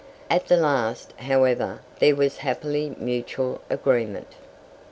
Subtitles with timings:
[0.31, 4.29] At the last, however, there was happily mutual agreement.